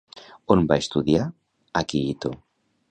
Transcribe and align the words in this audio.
On 0.55 0.63
va 0.71 0.79
estudiar 0.83 1.29
Akihito? 1.83 2.35